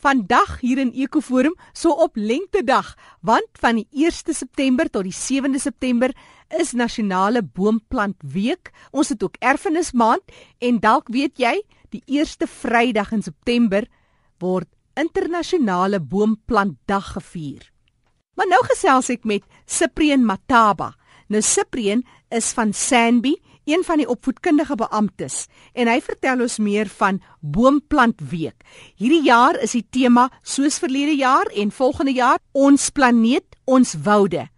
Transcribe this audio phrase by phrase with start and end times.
[0.00, 5.60] Vandag hier in Ekoforum so op Lentedag, want van die 1 September tot die 7de
[5.60, 6.14] September
[6.58, 8.72] is nasionale boomplant week.
[8.90, 10.22] Ons het ook erfenismaand
[10.58, 13.86] en dalk weet jy, die eerste Vrydag in September
[14.40, 14.68] word
[14.98, 17.68] internasionale boomplanddag gevier.
[18.36, 20.92] Maar nou gesels ek met Cyprian Mataba.
[21.28, 22.02] Nou Cyprian
[22.32, 28.20] is van Sanby een van die opvoedkundige beamptes en hy vertel ons meer van Boomplant
[28.30, 28.64] Week.
[28.96, 34.51] Hierdie jaar is die tema soos verlede jaar en volgende jaar ons planeet, ons woude.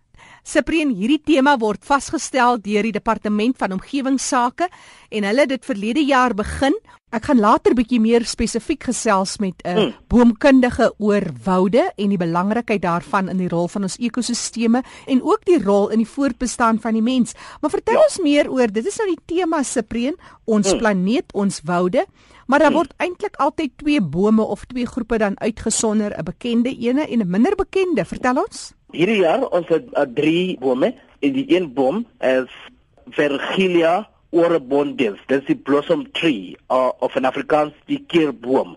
[0.45, 4.67] Cyprian, hierdie tema word vasgestel deur die departement van omgewingsake
[5.09, 6.77] en hulle het dit verlede jaar begin.
[7.17, 9.95] Ek gaan later bietjie meer spesifiek gesels met 'n mm.
[10.13, 15.47] boomkundige oor woude en die belangrikheid daarvan in die rol van ons ekosisteme en ook
[15.47, 17.33] die rol in die voortbestaan van die mens.
[17.61, 18.05] Maar vertel ja.
[18.05, 20.79] ons meer oor dit is nou die tema Cyprian, ons mm.
[20.79, 22.05] planeet, ons woude.
[22.47, 22.77] Maar daar mm.
[22.77, 27.31] word eintlik altyd twee bome of twee groepe dan uitgesonder, 'n bekende ene en 'n
[27.31, 28.05] minder bekende.
[28.05, 28.75] Vertel ons.
[28.95, 30.93] Hierdie jaar ons het uh, drie bome.
[31.25, 32.51] En die een boom is
[33.17, 35.21] Vergilia orebondens.
[35.27, 38.77] Dit is blossom tree uh, of 'n Afrikaans die keerboom.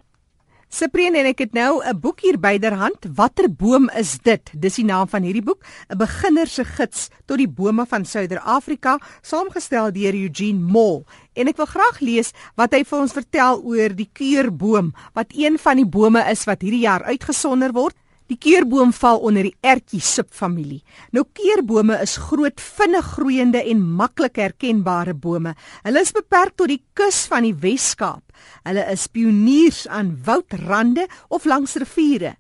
[0.67, 3.07] Cyprien en ek het nou 'n boek hier byderhand.
[3.15, 4.51] Watter boom is dit?
[4.51, 8.99] Dis die naam van hierdie boek, 'n beginner se gids tot die bome van Suider-Afrika,
[9.21, 11.05] saamgestel deur Eugene Moll.
[11.33, 15.57] En ek wil graag lees wat hy vir ons vertel oor die keurboom, wat een
[15.57, 17.95] van die bome is wat hierdie jaar uitgesonder word.
[18.27, 20.81] Die keurboom val onder die ertjie subfamilie.
[21.15, 25.53] Nou keurbome is groot, vinnig groeiende en maklik herkenbare bome.
[25.85, 28.35] Hulle is beperk tot die kus van die Wes-Kaap.
[28.67, 32.35] Hulle is pioniers aan woudrando of langs riviere.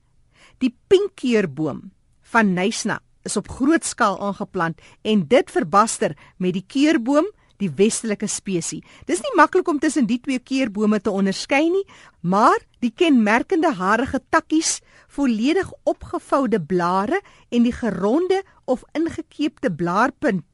[0.59, 1.85] Die pinkkeurboom
[2.33, 7.27] van Nysna is op groot skaal aangeplant en dit verbaster met die keurboom
[7.61, 8.85] die westelike spesies.
[9.05, 11.85] Dis nie maklik om tussen die twee keurbome te onderskei nie,
[12.21, 20.45] maar die kenmerkende harige takkies, volledig opgevoude blare en die geronde of ingekeepte blaarpunt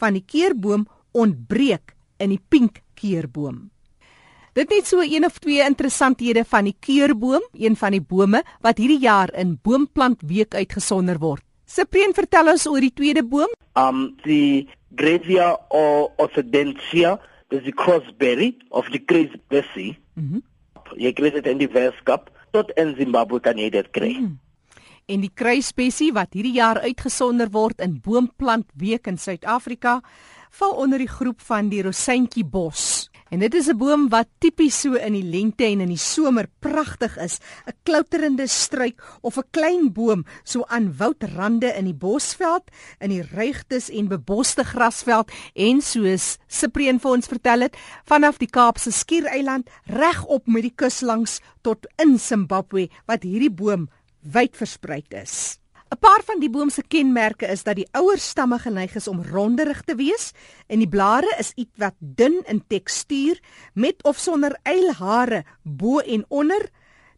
[0.00, 3.68] van die keurboom ontbreek in die pink keurboom.
[4.52, 8.82] Dit net so een of twee interessanthede van die keurboom, een van die bome wat
[8.82, 11.44] hierdie jaar in Boomplant Week uitgesonder word.
[11.72, 13.52] Cyprien, vertel ons oor die tweede boom.
[13.80, 17.16] Um die Grevia orthodentia,
[17.48, 19.92] dis die crossberry of die crazy bessie.
[20.14, 20.40] Mhm.
[20.40, 20.48] Mm
[20.98, 24.12] jy kry dit in die Weskaap tot in Zimbabwe kan jy dit kry.
[24.20, 24.38] Mm.
[25.10, 30.00] En die kruisspessie wat hierdie jaar uitgesonder word in Boomplant Week in Suid-Afrika,
[30.52, 33.08] val onder die groep van die Rosyntjie bos.
[33.32, 36.46] En dit is 'n boom wat tipies so in die lente en in die somer
[36.60, 42.64] pragtig is, 'n klouterende struik of 'n klein boom so aan woudrando in die bosveld,
[43.00, 48.50] in die ruigtes en beboste grasveld en soos Cyprien vir ons vertel het, vanaf die
[48.50, 53.88] Kaapse Skiereiland reg op met die kus langs tot in Zimbabwe wat hierdie boom
[54.20, 55.61] wyd versprei is.
[55.92, 59.20] 'n Paar van die boom se kenmerke is dat die ouer stamme geneig is om
[59.22, 60.30] ronderig te wees
[60.72, 63.36] en die blare is ietwat dun in tekstuur
[63.74, 66.64] met of sonder eilhare bo en onder.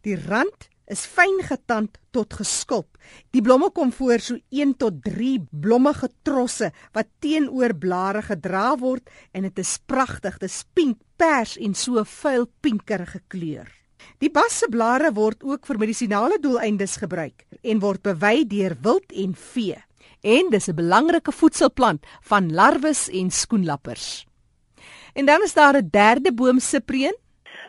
[0.03, 2.99] Die rand is fyn getand tot geskulp.
[3.31, 9.07] Die blomme kom voor so 1 tot 3 blommige trosse wat teenoor blare gedra word
[9.31, 10.35] en dit is pragtig.
[10.43, 13.71] Dit is pink, pers en so vuil pinkerige kleur.
[14.17, 19.11] Die bas se blare word ook vir medisinale doeleindes gebruik en word bewy deur wild
[19.11, 19.77] en vee.
[20.21, 24.25] En dis 'n belangrike voedselplant van larwes en skoenlappers.
[25.13, 27.15] En dan is daar 'n derde boom Cyprien.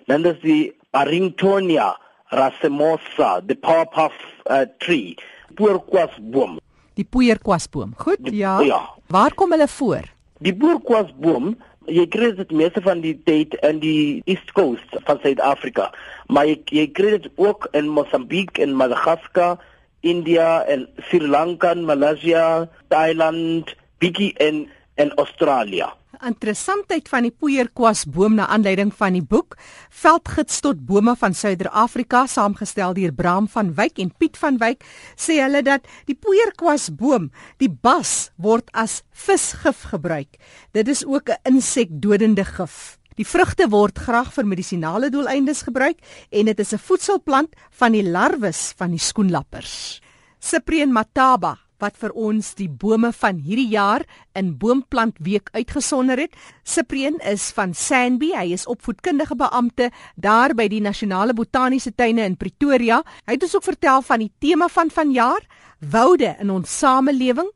[0.07, 1.99] Dan is die Arringtonia
[2.31, 4.15] racemosa, the powerpuff
[4.51, 5.17] uh, tree,
[5.55, 6.59] poerkwasboom.
[6.95, 7.95] Die poerkwasboom.
[7.97, 8.61] Goed, die, ja.
[8.61, 8.81] Ja.
[9.07, 10.03] Waar kom hulle voor?
[10.39, 11.57] Die poerkwasboom
[11.89, 15.91] jy kry dit meeste van die tyd in die East Coast van Suid-Afrika,
[16.29, 19.59] maar jy jy kry dit ook in Mosambiek en Madagaskar,
[20.07, 25.91] India en Sri Lanka, Malaysia, Thailand, bietjie in in Australië
[26.25, 29.57] interessantheid van die poeierkwasboom na aanleiding van die boek
[29.91, 34.85] Veldgids tot bome van Suider-Afrika saamgestel deur Bram van Wyk en Piet van Wyk
[35.17, 40.39] sê hulle dat die poeierkwasboom die bas word as visgif gebruik.
[40.73, 42.99] Dit is ook 'n insekdodende gif.
[43.17, 45.99] Die vrugte word graag vir medisinale doeleindes gebruik
[46.31, 50.01] en dit is 'n voedselplant van die larwes van die skoenlappers.
[50.39, 54.05] Cyprien Mataba wat vir ons die bome van hierdie jaar
[54.39, 56.35] in Boomplant Week uitgesonder het.
[56.65, 62.37] Cyprien is van Sanby, hy is opvoedkundige beampte daar by die Nasionale Botaniese Tuine in
[62.37, 63.03] Pretoria.
[63.27, 65.47] Hy het ons ook vertel van die tema van vanjaar,
[65.81, 67.51] woude in ons samelewing,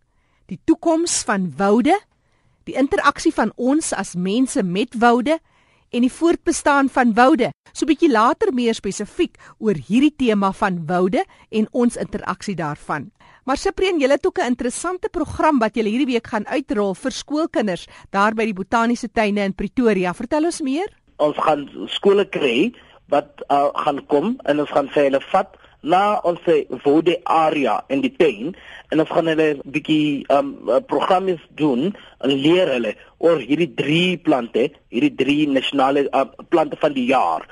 [0.50, 1.96] die toekoms van woude,
[2.68, 5.38] die interaksie van ons as mense met woude
[5.90, 7.50] en die voortbestaan van woude.
[7.72, 13.10] So bietjie later meer spesifiek oor hierdie tema van woude en ons interaksie daarvan.
[13.44, 17.10] Maar Cyprien, julle het ook 'n interessante program wat julle hierdie week gaan uitrol vir
[17.10, 20.14] skoolkinders daar by die Botaniese Tuine in Pretoria.
[20.14, 20.88] Vertel ons meer.
[21.16, 22.72] Ons gaan skole kry
[23.08, 26.40] wat uh, gaan kom en ons gaan vir hulle vat na ons
[26.84, 28.52] wode area in die tuin
[28.92, 30.52] en ons gaan hulle bietjie um
[30.90, 31.90] programme doen
[32.20, 37.46] en leer hulle oor hierdie drie plante, hierdie drie nasionale uh, plante van die jaar.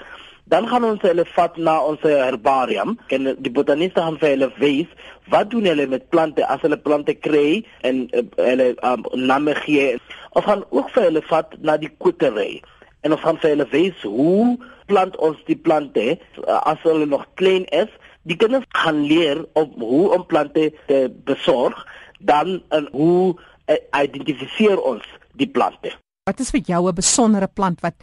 [0.49, 4.95] Dan gaan ons hulle vat na ons herbarium en die botaniste gaan vir hulle wys
[5.33, 9.99] wat doen hulle met plante as hulle plante kry en uh, hulle um, name gee.
[10.33, 12.63] Ons gaan ook vir hulle vat na die kwekery
[13.05, 14.57] en ons gaan vir hulle wys hoe
[14.89, 17.93] plant ons die plante uh, as hulle nog klein is
[18.23, 21.87] die kinders gaan leer op hoe om plante te besorg,
[22.19, 25.05] dan en hoe uh, identifiseer ons
[25.39, 25.93] die plante.
[26.29, 27.95] Wat is vir jou 'n besondere plant wat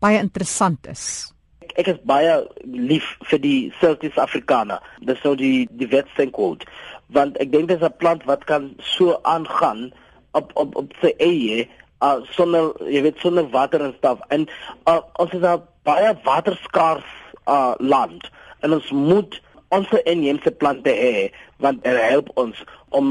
[0.00, 1.32] baie interessant is?
[1.60, 4.80] Ek, ek is baie lief vir die Celtis africana.
[5.00, 6.64] Dis so die die wetsenkwoord.
[7.06, 9.92] Want ek dink dit is 'n plant wat kan so aangaan
[10.32, 11.68] op op op sy eie
[12.04, 14.46] uh sonder jy weet sonder water en stof en
[14.88, 17.08] uh, ons is 'n baie waterskaars
[17.48, 18.30] uh land
[18.60, 19.40] en ons moet
[19.74, 21.30] ons inheemse plante hê
[21.62, 22.64] want dit help ons
[22.94, 23.08] om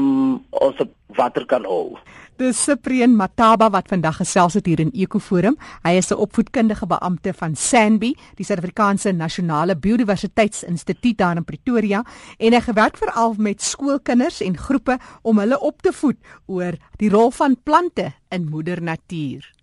[0.50, 0.84] ons
[1.16, 1.96] water kan hou.
[2.36, 5.56] Dis Cyprian Mataba wat vandag gesels het hier in Ekoforum.
[5.84, 12.04] Hy is 'n opvoedkundige beampte van SANBI, die Suid-Afrikaanse Nasionale Biodiversiteitsinstituut daar in Pretoria,
[12.38, 16.16] en hy gewerk veral met skoolkinders en groepe om hulle op te voed
[16.46, 19.56] oor die rol van plante in moeder natuur.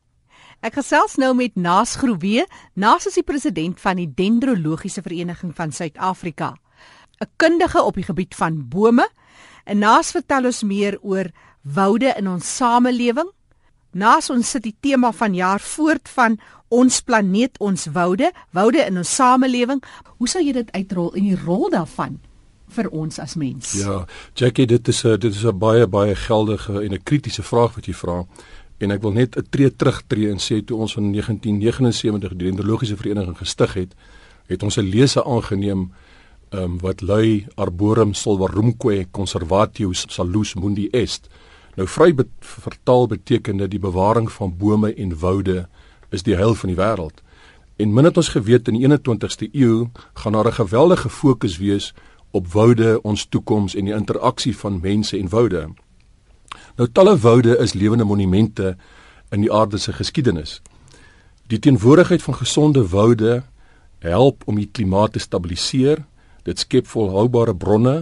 [0.63, 2.46] Ek gesels nou met Naas Groewe.
[2.74, 6.56] Naas is die president van die Dendrologiese Vereniging van Suid-Afrika.
[7.24, 9.08] 'n kundige op die gebied van bome.
[9.64, 11.31] En Naas vertel ons meer oor
[11.62, 13.30] woude in ons samelewing.
[13.92, 16.40] Naas ons sit die tema van jaar voort van
[16.74, 19.84] ons planeet, ons woude, woude in ons samelewing.
[20.18, 22.18] Hoe sal jy dit uitrol in die rol daarvan
[22.74, 23.75] vir ons as mens?
[23.78, 27.75] Ja, Jackie, dit is 'n dit is 'n baie baie geldige en 'n kritiese vraag
[27.75, 28.25] wat jy vra.
[28.80, 32.98] En ek wil net 'n tree terugtreë en sê toe ons in 1979 die Dendrologiese
[32.98, 33.94] Vereniging gestig het,
[34.48, 35.92] het ons 'n lese aangeneem
[36.53, 41.29] um, wat lui Arboretum solvarumque conservatius salus mundi est.
[41.75, 45.67] Nou vry be vertaal beteken dit die bewaring van bome en woude
[46.09, 47.23] is die heil van die wêreld.
[47.81, 51.94] En min het ons geweet in die 21ste eeu gaan daar 'n geweldige fokus wees
[52.31, 55.69] op woude, ons toekoms en die interaksie van mense en woude.
[56.75, 58.77] Nou talle woude is lewende monumente
[59.29, 60.61] in die aarde se geskiedenis.
[61.47, 63.44] Die teenwoordigheid van gesonde woude
[64.00, 66.05] help om die klimaat te stabiliseer
[66.44, 67.95] Dit skep volhoubare bronne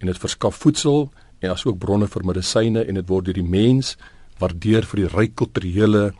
[0.00, 1.10] en dit verskaf voedsel
[1.42, 3.96] en asook bronne vir medisyne en dit word deur die mens
[4.40, 6.12] waardeer vir die ryk kulturele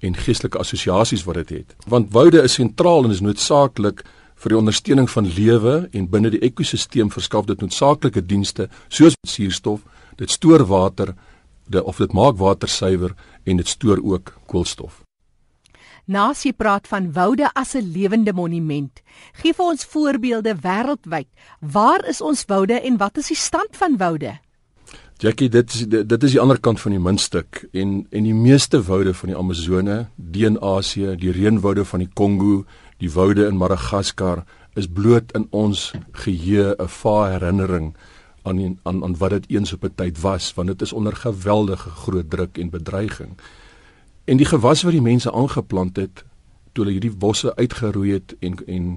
[0.00, 1.76] en geestelike assosiasies wat dit het.
[1.86, 4.04] Want woude is sentraal en is noodsaaklik
[4.40, 9.84] vir die ondersteuning van lewe en binne die ekosisteem verskaf dit noodsaaklike dienste soos suurstof,
[10.16, 11.12] dit stoor water,
[11.68, 13.14] dit of dit maak water suiwer
[13.44, 15.02] en dit stoor ook koolstof.
[16.10, 19.02] Naas jy praat van woude as 'n lewende monument,
[19.32, 21.28] gee vir ons voorbeelde wêreldwyd.
[21.60, 24.40] Waar is ons woude en wat is die stand van woude?
[25.18, 28.82] Jackie, dit is dit is die ander kant van die muntstuk en en die meeste
[28.82, 32.64] woude van die Amazone, die in Asië, die reënwoude van die Kongo,
[32.98, 37.94] die woude in Madagaskar is bloot in ons geheue 'n vae herinnering
[38.42, 41.90] aan aan aan wat dit eens op 'n tyd was, want dit is onder geweldige
[41.90, 43.36] groot druk en bedreiging.
[44.30, 46.22] En die gewas wat die mense aangeplant het
[46.72, 48.92] toe hulle hierdie bosse uitgeroei het en en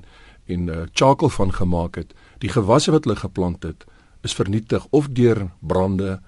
[0.45, 2.11] en uh, charcoal van gemaak het,
[2.43, 3.85] die gewasse wat hulle geplant het,
[4.27, 6.19] is vernietig of deur brande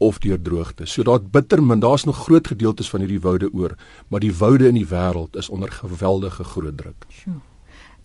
[0.00, 0.86] of deur droogte.
[0.86, 3.76] So daar bitter min, daar's nog groot gedeeltes van hierdie woude oor,
[4.08, 7.06] maar die woude in die wêreld is onder geweldige groot druk.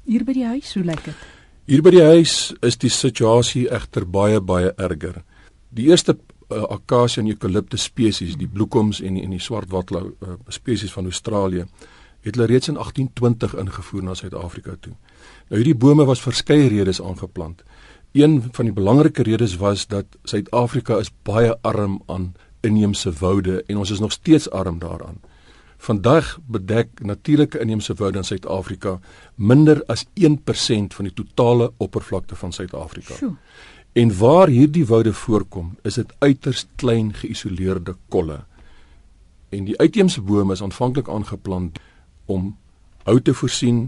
[0.03, 1.25] Hier by die huis, hoe lyk dit?
[1.65, 5.23] Hier by die huis is die situasie egter baie baie erger.
[5.71, 10.93] Die eerste uh, akasie en eukaliptus spesies, die bloekoms en en die swartwatla uh, spesies
[10.93, 11.65] van Australië,
[12.25, 14.93] het hulle reeds in 1820 ingevoer na Suid-Afrika toe.
[15.49, 17.63] Nou hierdie bome was verskeie redes aangeplant.
[18.15, 22.33] Een van die belangrike redes was dat Suid-Afrika is baie arm aan
[22.65, 25.19] inheemse woude en ons is nog steeds arm daaraan.
[25.77, 28.99] Vandag bedek natuurlike inheemse woude in Suid-Afrika
[29.35, 33.13] minder as 1% van die totale oppervlakte van Suid-Afrika.
[33.95, 38.41] En waar hierdie woude voorkom, is dit uiters klein geïsoleerde kolle.
[39.55, 41.79] En die uitheemse bome is aanvanklik aangeplant
[42.25, 42.57] om
[43.07, 43.85] hout te voorsien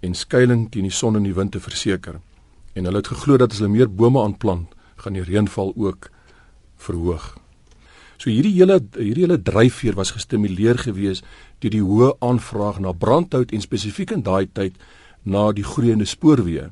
[0.00, 2.16] en skuilings teen die son en die wind te verseker.
[2.72, 6.08] En hulle het geglo dat as hulle meer bome aanplant, gaan die reënval ook
[6.80, 7.36] verhoog.
[8.16, 11.20] So hierdie hele hierdie hele dryfveer was gestimuleer gewees
[11.60, 14.80] deur die hoë aanvraag na brandhout en spesifiek in daai tyd
[15.20, 16.70] na die groeiende spoorweë.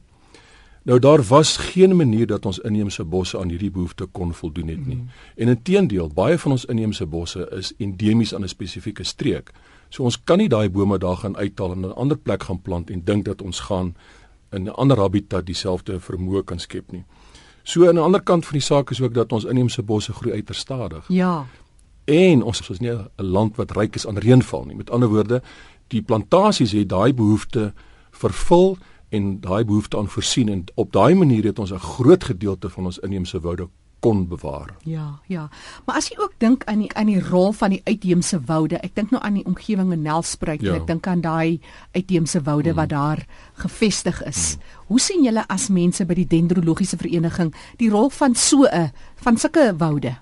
[0.88, 4.86] Nou daar was geen manier dat ons inheemse bosse aan hierdie behoefte kon voldoen het
[4.86, 4.96] nie.
[4.96, 5.08] Mm.
[5.36, 9.52] En inteendeel, baie van ons inheemse bosse is endemies aan 'n spesifieke streek.
[9.88, 12.90] So ons kan nie daai bome daar gaan uithaal en 'n ander plek gaan plant
[12.90, 13.94] en dink dat ons gaan
[14.50, 17.04] in 'n ander habitat dieselfde vermoë kan skep nie.
[17.62, 20.34] So aan die ander kant van die saak is ook dat ons inheemse bosse groei
[20.34, 21.04] uiters stadig.
[21.08, 21.46] Ja.
[22.04, 24.76] En ons is nie 'n land wat ryk is aan reënval nie.
[24.76, 25.42] Met ander woorde,
[25.86, 27.72] die plantasies het daai behoefte
[28.10, 28.78] vervul
[29.08, 32.84] en daai behoefte aan voorsien en op daai manier het ons 'n groot gedeelte van
[32.84, 34.76] ons inheemse woude kon bewaar.
[34.82, 35.48] Ja, ja.
[35.86, 38.94] Maar as jy ook dink aan die aan die rol van die uitheemse woude, ek
[38.94, 40.76] dink nou aan die omgewing in Nelspruit, ja.
[40.78, 41.60] ek dink aan daai
[41.92, 42.76] uitheemse woude mm.
[42.76, 44.56] wat daar gevestig is.
[44.56, 44.62] Mm.
[44.86, 49.36] Hoe sien julle as mense by die dendrologiese vereniging die rol van so 'n van
[49.36, 50.16] sulke woude?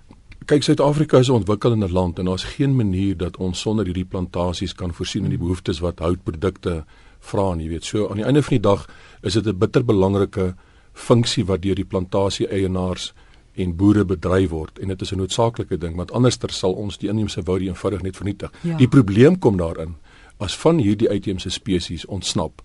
[0.47, 4.75] Kyk, Suid-Afrika is 'n ontwikkelende land en daar's geen manier dat ons sonder hierdie plantasies
[4.75, 6.85] kan voorsien in die behoeftes wat houtprodukte
[7.27, 8.87] vra en jy weet so aan die einde van die dag
[9.23, 10.55] is dit 'n bitter belangrike
[10.93, 13.13] funksie wat deur die plantasie eienaars
[13.55, 17.09] en boere bedryf word en dit is 'n noodsaaklike ding want anderster sal ons die
[17.09, 18.53] inheemse wou die eenvoudig net vernietig.
[18.63, 18.77] Ja.
[18.77, 19.97] Die probleem kom daarin
[20.39, 22.63] as van hierdie uitheemse spesies ontsnap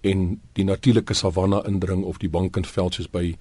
[0.00, 3.36] en die natuurlike savanna indring of die bankenveld soos by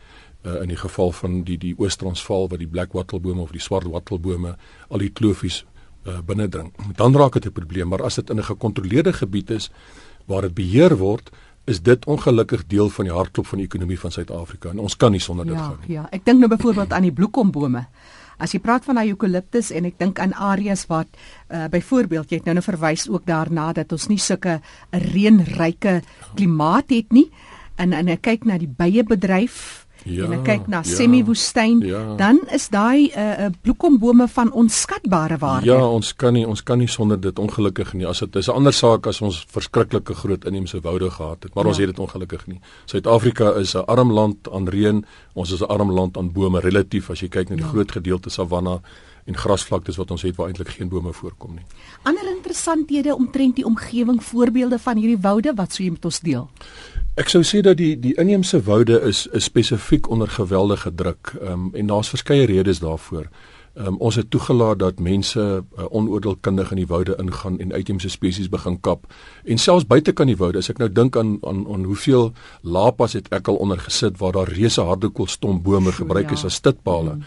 [0.46, 3.88] uh, in die geval van die die Oos-Transvaal waar die black wattlebome of die swart
[3.90, 4.56] wattlebome
[4.88, 5.64] al die klofies
[6.06, 6.74] uh, binnendring.
[6.96, 9.72] Dan raak dit 'n probleem, maar as dit in 'n gekontroleerde gebied is
[10.26, 11.32] waar dit beheer word,
[11.66, 15.12] is dit ongelukkig deel van die hartklop van die ekonomie van Suid-Afrika en ons kan
[15.12, 15.96] nie sonder dit ja, gaan nie.
[15.96, 17.88] Ja, ek dink nou byvoorbeeld aan die bloekombome.
[18.38, 22.50] As jy praat van eukaliptus en ek dink aan areas wat uh, byvoorbeeld jy het
[22.50, 26.02] nou nou verwys ook daarna dat ons nie sulke 'n reënryke
[26.36, 27.32] klimaat het nie.
[27.78, 32.02] En en ek kyk na die beiebedryf ja, en kyk na ja, semi-woestyn, ja.
[32.20, 35.66] dan is daai 'n uh, eh, eh, bloekombome van onskatbare waarde.
[35.66, 38.08] Ja, ons kan nie ons kan nie sonder dit ongelukkig nie.
[38.08, 41.64] As dit is 'n ander saak as ons verskriklike groot inheemse woude gehad het, maar
[41.64, 41.70] ja.
[41.70, 42.60] ons het dit ongelukkig nie.
[42.86, 47.10] Suid-Afrika is 'n arm land aan reën, ons is 'n arm land aan bome relatief
[47.10, 47.72] as jy kyk na die ja.
[47.72, 48.82] groot gedeelte savanna
[49.26, 51.66] en grasvlaktes wat ons het waar eintlik geen bome voorkom nie.
[52.04, 56.50] Ander interessanthede omtrent die omgewing, voorbeelde van hierdie woude wat sou jy met ons deel?
[57.16, 61.32] Ek sou sê dat die die inheemse woude is is spesifiek onder geweldige druk.
[61.42, 63.30] Ehm um, en daar's verskeie redes daarvoor.
[63.76, 68.50] Um, ons het toegelaat dat mense uh, onoordeelkundig in die woude ingaan en uitheemse spesies
[68.50, 69.08] begin kap.
[69.44, 73.14] En selfs buite kan die woude, as ek nou dink aan aan aan hoeveel lapas
[73.14, 76.52] het ek al onder gesit waar daar reuse hardekoolstompbome gebruik is ja.
[76.52, 77.16] as stitpale.
[77.16, 77.26] Mm.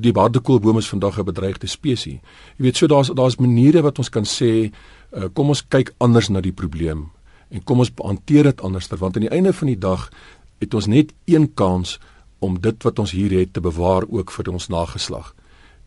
[0.00, 2.20] Die hardekoolbome is vandag 'n bedreigde spesies.
[2.56, 4.72] Jy weet so daar's daar's maniere wat ons kan sê
[5.12, 7.10] uh, kom ons kyk anders na die probleem
[7.50, 10.08] en kom ons hanteer dit anders want aan die einde van die dag
[10.58, 11.98] het ons net een kans
[12.38, 15.34] om dit wat ons hier het te bewaar ook vir ons nageslag.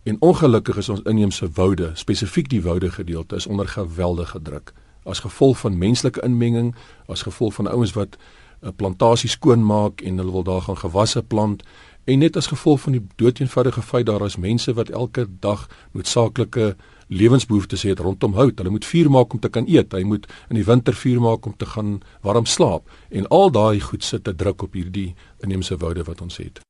[0.04, 5.20] En ongelukkig is ons inheemse woude, spesifiek die woude gedeelte is onder geweldige druk as
[5.20, 8.18] gevolg van menslike inmenging, as gevolg van ouens wat
[8.62, 11.64] 'n plantasie skoonmaak en hulle wil daar gaan gewasse plant
[12.04, 16.76] en net as gevolg van die doeteenvoudige feit daar is mense wat elke dag noodsaaklike
[17.08, 18.58] lewensbehoeftes het rondom hout.
[18.58, 19.94] Hulle moet vuur maak om te kan eet.
[19.94, 22.90] Hy moet in die winter vuur maak om te gaan warm slaap.
[23.10, 26.62] En al daai goed sit te druk op hierdie inheemse woude wat ons het.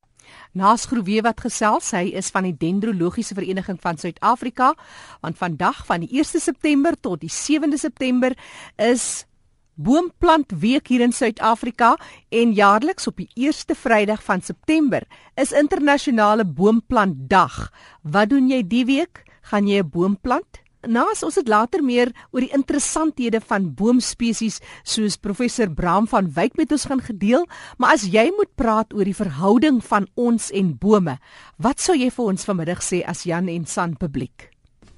[0.53, 4.73] Naas Groewe wat gesels, hy is van die Dendrologiese Vereniging van Suid-Afrika,
[5.21, 8.35] want vandag van die 1 September tot die 7de September
[8.77, 9.25] is
[9.73, 11.95] Boomplant Week hier in Suid-Afrika
[12.29, 15.01] en jaarliks op die eerste Vrydag van September
[15.33, 17.71] is internasionale Boomplant Dag.
[18.01, 19.23] Wat doen jy die week?
[19.49, 20.63] Gaan jy 'n boom plant?
[20.83, 26.57] Nou, ons het later meer oor die interessanthede van boomspesies soos professor Bram van Wyk
[26.59, 27.45] met ons gaan gedeel,
[27.77, 31.17] maar as jy moet praat oor die verhouding van ons en bome,
[31.57, 34.49] wat sou jy vir ons vanmiddag sê as Jan en San publiek?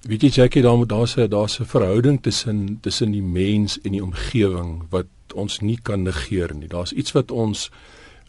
[0.10, 3.92] Weet jy Jackie, daar moet daar's 'n daar's 'n verhouding tussen tussen die mens en
[3.92, 6.68] die omgewing wat ons nie kan negeer nie.
[6.68, 7.72] Daar's iets wat ons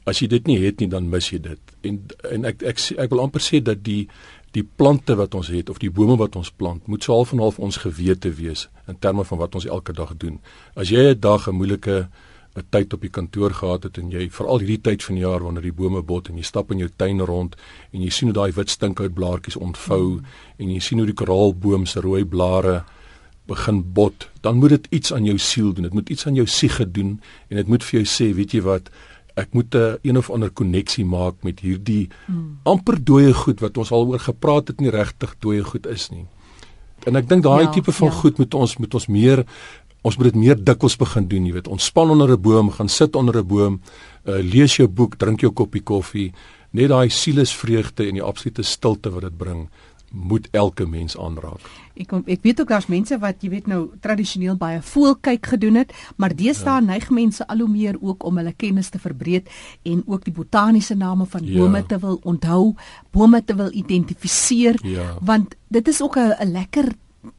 [0.06, 1.61] as jy dit nie het nie, dan mis jy dit.
[1.82, 1.99] En
[2.30, 4.08] en ek ek ek, ek wil amper sê dat die
[4.53, 7.43] die plante wat ons het of die bome wat ons plant moet so half en
[7.43, 10.41] half ons gewete wees in terme van wat ons elke dag doen.
[10.75, 12.09] As jy 'n dag 'n moeilike
[12.57, 15.43] 'n tyd op die kantoor gehad het en jy veral hierdie tyd van die jaar
[15.43, 17.57] wanneer die bome bot en jy stap in jou tuin rond
[17.93, 20.25] en jy sien hoe daai wit stinkhoutblaartjies ontvou mm.
[20.59, 22.85] en jy sien hoe die koraalboom se rooi blare
[23.47, 25.87] begin bot, dan moet dit iets aan jou siel doen.
[25.87, 28.62] Dit moet iets aan jou siege doen en dit moet vir jou sê, weet jy
[28.67, 28.91] wat,
[29.37, 32.59] ek moet 'n een, een of ander koneksie maak met hierdie hmm.
[32.62, 36.26] amper dooie goed wat ons al oor gepraat het nie regtig dooie goed is nie.
[37.05, 38.14] En ek dink daai ja, tipe van ja.
[38.14, 39.45] goed moet ons moet ons meer
[40.07, 41.69] ons moet dit meer dikwels begin doen, jy weet.
[41.69, 43.81] Ontspan onder 'n boom, gaan sit onder 'n boom,
[44.25, 46.33] uh, lees jou boek, drink jou koppie koffie,
[46.71, 49.69] net daai sielesvreugde en die absolute stilte wat dit bring
[50.12, 51.60] moet elke mens aanraak.
[51.96, 55.80] Ek kom ek weet ook daar's mense wat jy weet nou tradisioneel baie voelkyk gedoen
[55.82, 56.84] het, maar deesdae ja.
[56.84, 59.48] neig mense al hoe meer ook om hulle kennis te verbreek
[59.82, 61.88] en ook die botaniese name van bome ja.
[61.88, 62.75] te wil onthou,
[63.10, 65.16] bome te wil identifiseer, ja.
[65.20, 66.92] want dit is ook 'n lekker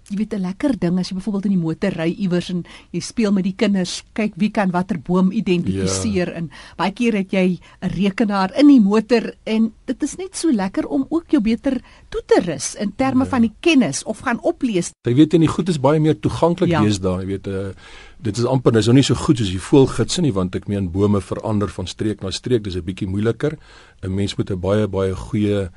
[0.09, 2.99] jy weet 'n lekker ding as jy byvoorbeeld in die motor ry iewers en jy
[2.99, 6.33] speel met die kinders, kyk wie kan watter boom identifiseer ja.
[6.33, 10.51] en baie keer het jy 'n rekenaar in die motor en dit is net so
[10.51, 13.29] lekker om ook jou beter toe te rus in terme ja.
[13.29, 14.91] van die kennis of gaan oplees.
[15.03, 16.81] Jy weet en die goed is baie meer toeganklik ja.
[16.81, 17.71] wees daar, jy weet uh,
[18.19, 20.89] dit is amper dis nou nie so goed soos die voelgidse nie want ek meen
[20.91, 23.57] bome verander van streek na streek, dis 'n bietjie moeiliker.
[24.03, 25.69] 'n Mens moet 'n baie baie goeie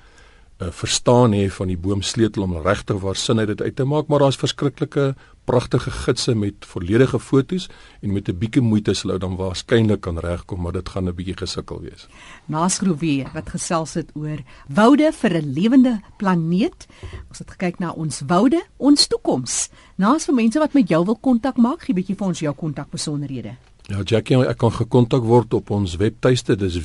[0.60, 4.08] uh, verstaan hê van die boomsleutel om regtig waar sin uit dit uit te maak,
[4.08, 5.14] maar daar's verskriklike
[5.50, 7.68] pragtige gidse met volledige fotos
[8.00, 11.36] en met 'n bietjie moeite sou dan waarskynlik kan regkom, maar dit gaan 'n bietjie
[11.36, 12.06] gesukkel wees.
[12.46, 14.38] Naskroe weer wat gesels het oor
[14.68, 16.86] woude vir 'n lewende planeet.
[17.28, 19.70] Ons het gekyk na ons woude, ons toekoms.
[19.96, 23.56] Naas vir mense wat met jou wil kontak maak, gee bietjie vir ons jou kontakbesonderhede.
[23.86, 26.76] Ja, Jackie, ek kan gekontak word op ons webtuiste, dis